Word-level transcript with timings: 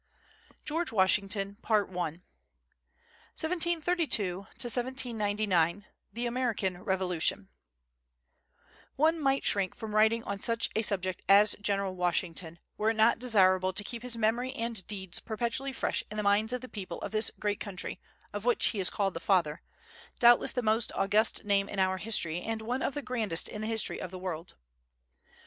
See 0.67 0.73
also 0.73 0.95
Bancroft's 0.95 1.15
"United 1.17 1.31
States." 1.31 1.61
GEORGE 1.63 1.91
WASHINGTON 1.93 2.21
1732 3.37 4.37
1799 4.39 5.85
THE 6.11 6.25
AMERICAN 6.25 6.81
REVOLUTION 6.83 7.49
One 8.95 9.19
might 9.19 9.43
shrink 9.43 9.75
from 9.75 9.93
writing 9.93 10.23
on 10.23 10.39
such 10.39 10.71
a 10.75 10.81
subject 10.81 11.21
as 11.29 11.55
General 11.61 11.95
Washington 11.95 12.57
were 12.79 12.89
it 12.89 12.95
not 12.95 13.19
desirable 13.19 13.73
to 13.73 13.83
keep 13.83 14.01
his 14.01 14.17
memory 14.17 14.51
and 14.55 14.87
deeds 14.87 15.19
perpetually 15.19 15.71
fresh 15.71 16.03
in 16.09 16.17
the 16.17 16.23
minds 16.23 16.51
of 16.51 16.61
the 16.61 16.67
people 16.67 16.97
of 17.01 17.11
this 17.11 17.29
great 17.39 17.59
country, 17.59 17.99
of 18.33 18.43
which 18.43 18.65
he 18.69 18.79
is 18.79 18.89
called 18.89 19.13
the 19.13 19.19
Father, 19.19 19.61
doubtless 20.17 20.51
the 20.51 20.63
most 20.63 20.91
august 20.95 21.45
name 21.45 21.69
in 21.69 21.77
our 21.77 21.97
history, 21.97 22.41
and 22.41 22.63
one 22.63 22.81
of 22.81 22.95
the 22.95 23.03
grandest 23.03 23.47
in 23.47 23.61
the 23.61 23.67
history 23.67 24.01
of 24.01 24.09
the 24.09 24.17
world. 24.17 24.55